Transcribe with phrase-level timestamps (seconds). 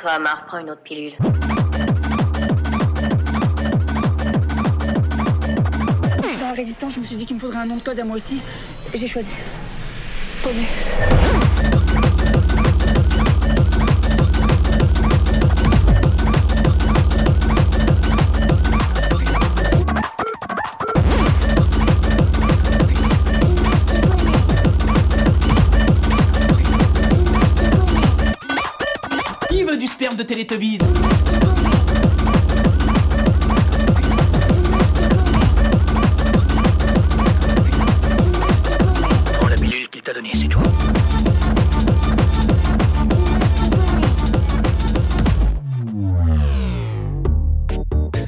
[0.00, 1.12] toi, Amar, prends une autre pilule.
[6.40, 8.04] Dans la résistance, je me suis dit qu'il me faudrait un nom de code à
[8.04, 8.40] moi aussi.
[8.94, 9.34] J'ai choisi
[30.50, 30.84] te.
[39.38, 40.58] Prends la pilule qu'il t'a donnée, c'est tout.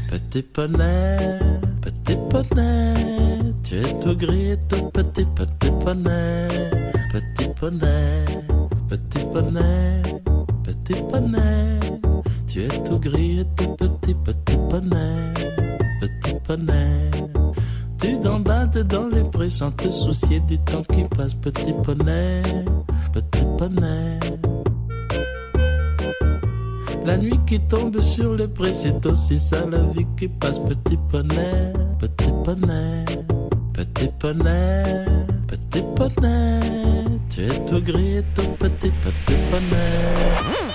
[0.08, 1.40] Petit poney,
[1.80, 2.94] petit poney,
[3.64, 6.48] tu es tout gris, tout petit, petit poney,
[7.12, 8.24] petit poney,
[8.88, 10.02] petit poney,
[10.62, 11.81] petit poney.
[12.52, 15.32] Tu es tout gris et tout petit, petit poney,
[16.02, 17.10] petit poney.
[17.98, 22.42] Tu gambades dans les prés sans te soucier du temps qui passe, petit poney,
[23.14, 24.20] petit poney.
[27.06, 30.98] La nuit qui tombe sur les prés, c'est aussi ça la vie qui passe, petit
[31.10, 33.04] poney, petit poney,
[33.72, 35.06] petit poney,
[35.46, 36.60] petit poney.
[37.30, 40.71] Tu es tout gris et tout petit, petit poney.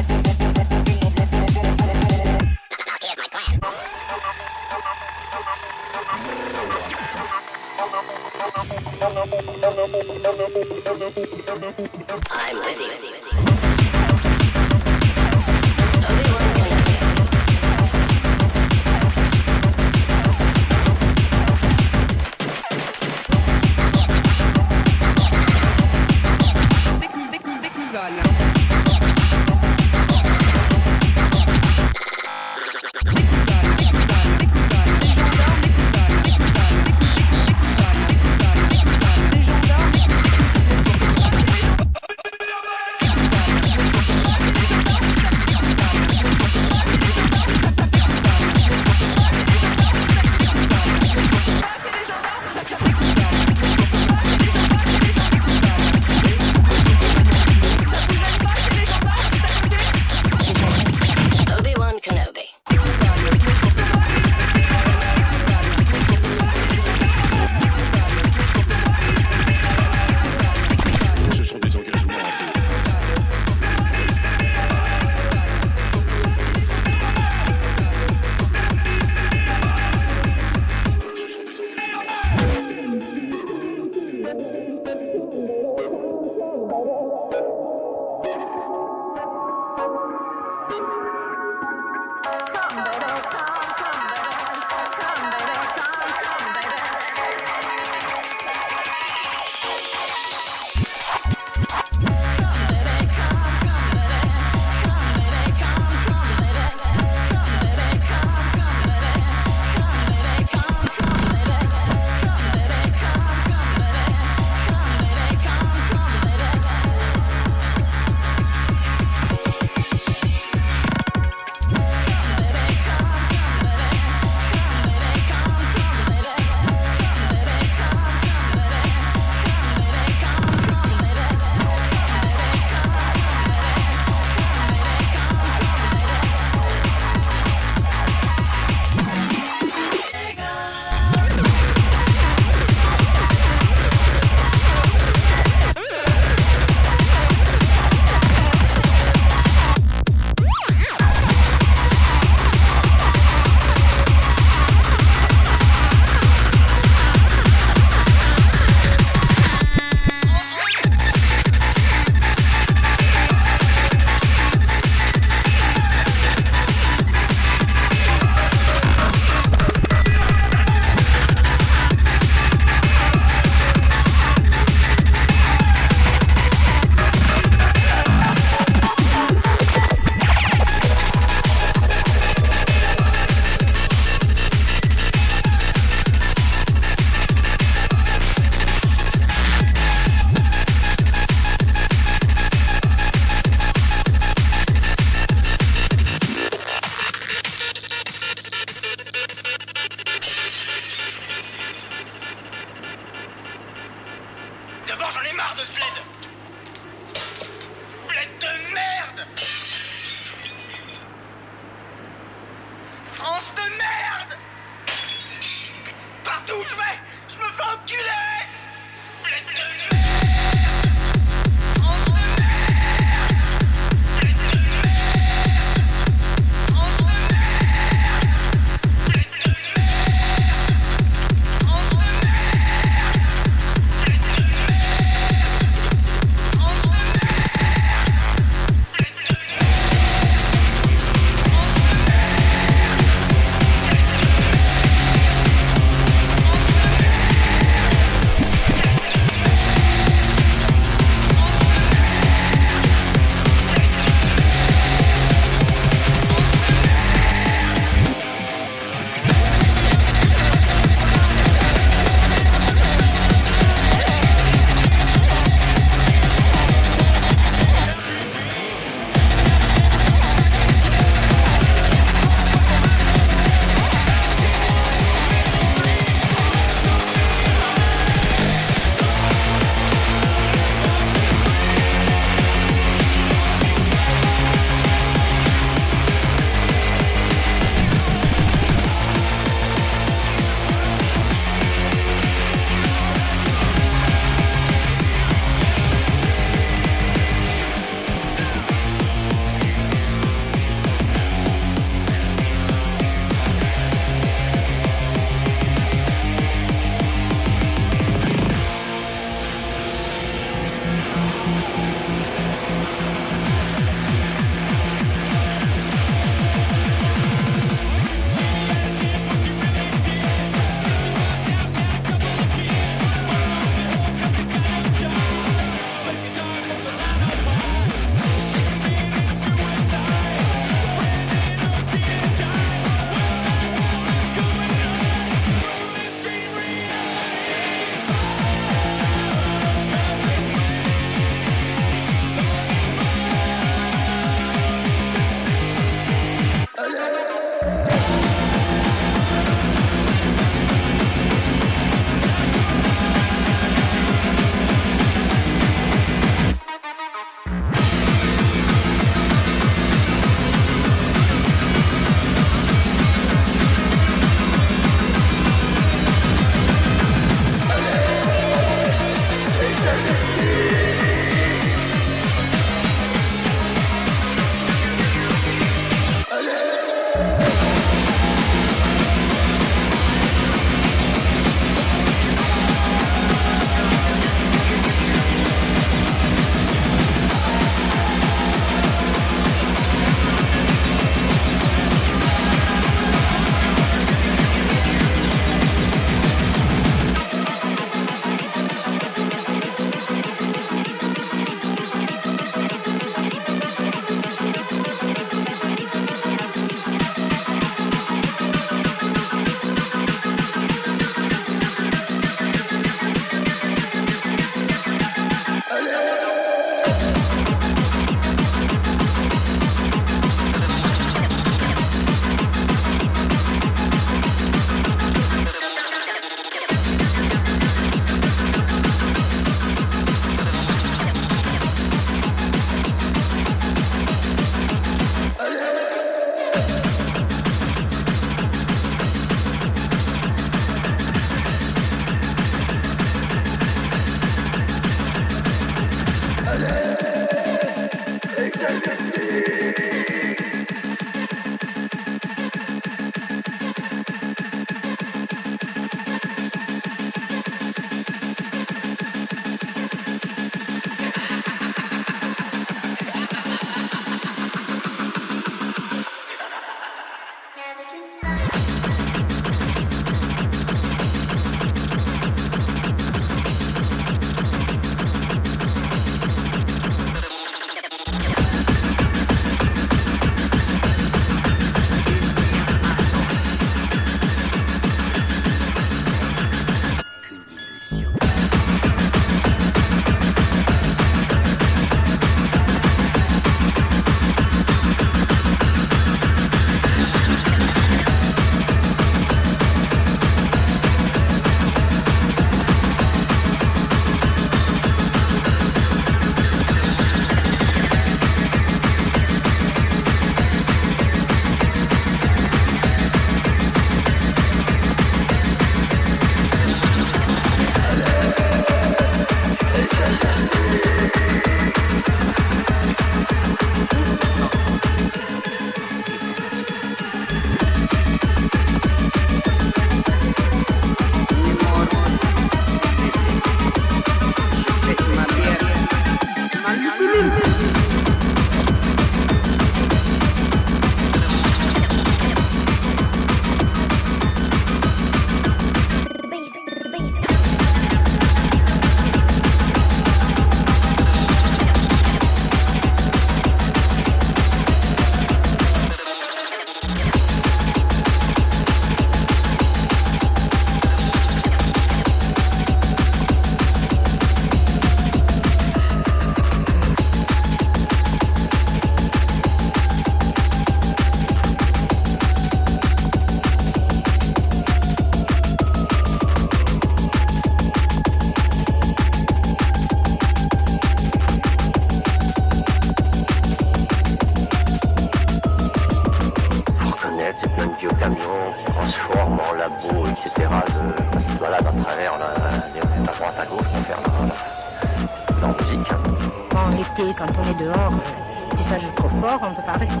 [598.56, 600.00] Si ça joue trop fort, on ne peut pas rester.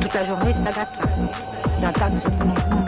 [0.00, 0.98] Toute la journée, ça gasse.
[1.80, 2.87] D'entendre ce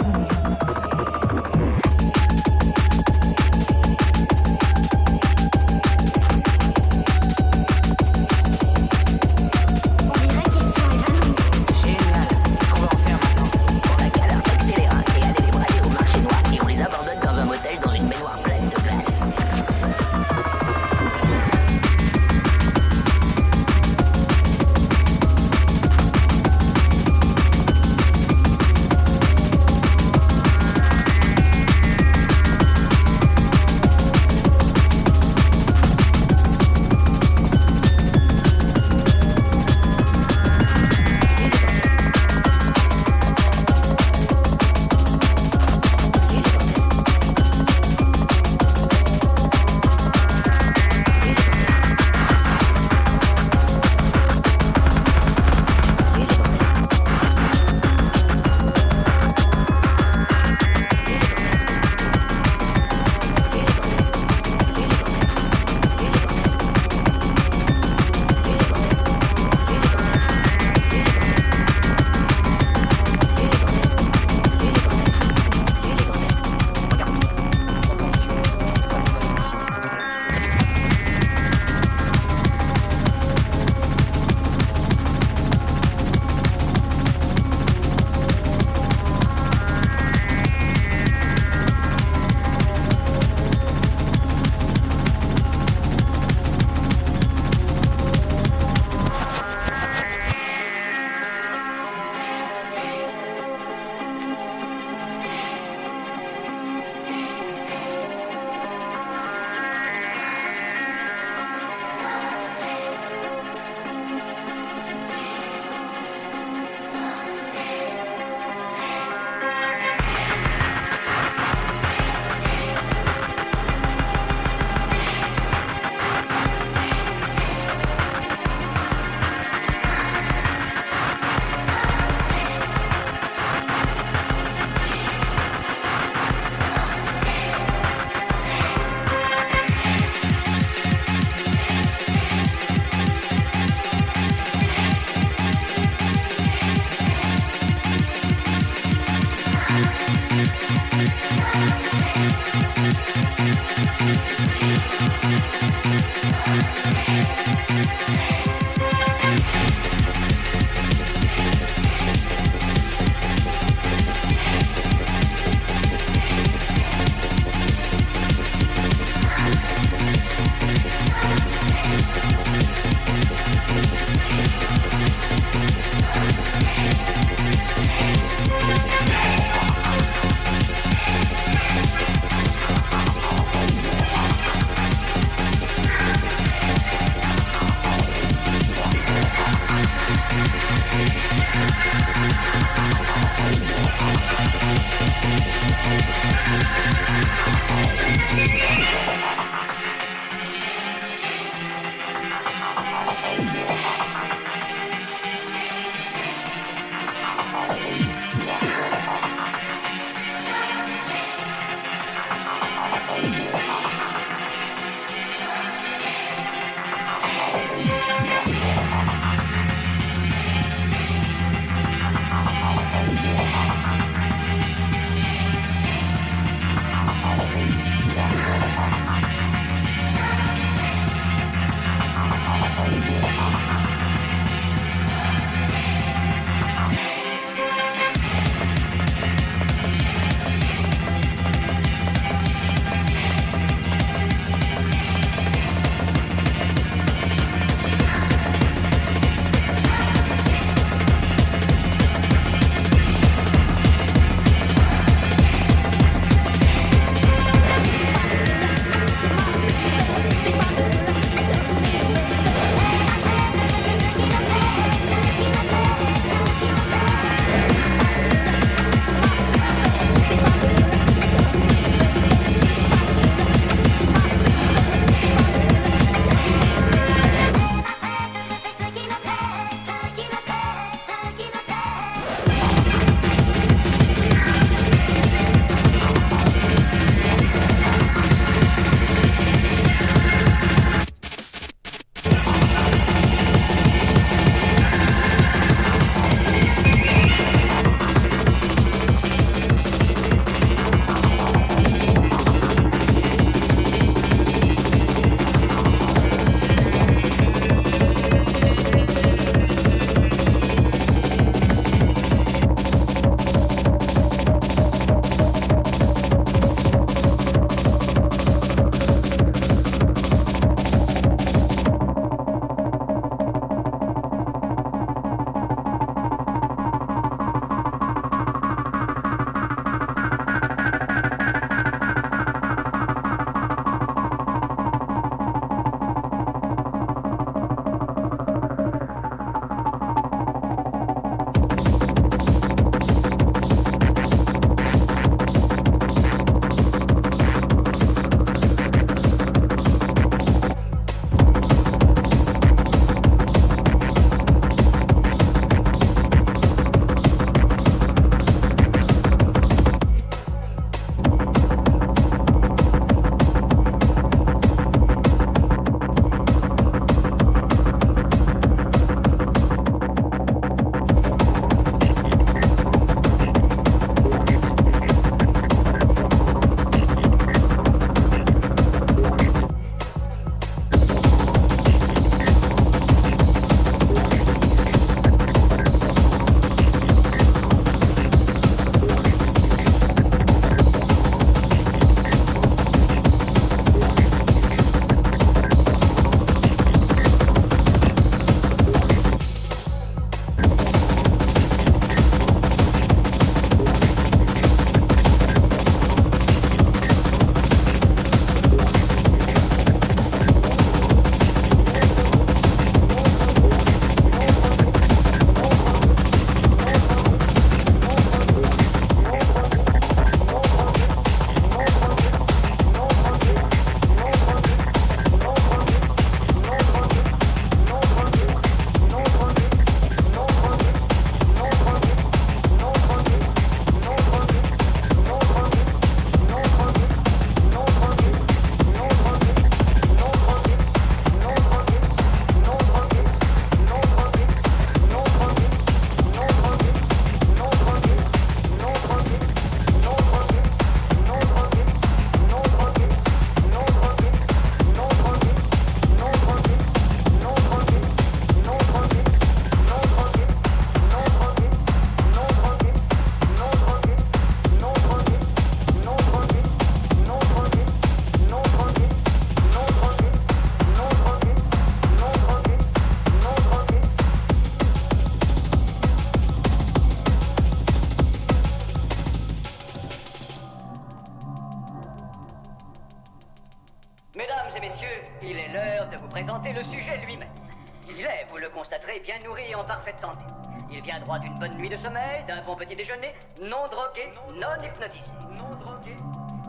[492.50, 493.32] intérêt pour un petit déjeuner,
[493.62, 495.32] non drogué, non hypnotisé.
[495.56, 496.16] Non drogué,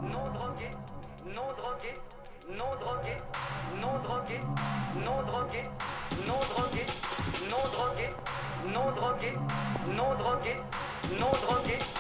[0.04, 0.70] non drogué,
[1.26, 1.94] non drogué,
[2.58, 3.18] non drogué,
[3.82, 4.40] non drogué,
[5.06, 5.64] non drogué,
[6.28, 6.86] non drogué,
[7.50, 8.10] non drogué,
[8.72, 9.32] non drogué,
[9.96, 10.56] non drogué,
[11.20, 11.91] non drogué.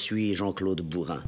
[0.00, 1.22] Je suis Jean-Claude Bourrin.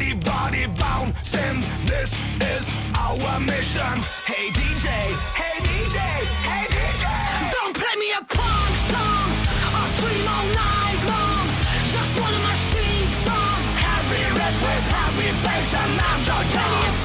[0.00, 0.66] body, body
[1.36, 1.60] in.
[1.84, 4.00] This is our mission.
[4.24, 4.88] Hey DJ,
[5.36, 5.98] hey DJ,
[6.48, 7.04] hey DJ.
[7.52, 9.28] Don't play me a punk song.
[9.76, 11.46] I'll scream all night long.
[11.92, 13.60] Just one machine song.
[13.84, 16.99] Heavy riff with heavy bass and I'm